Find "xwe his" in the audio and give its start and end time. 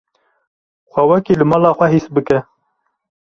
1.77-2.05